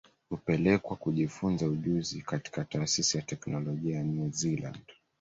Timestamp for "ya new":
3.97-4.29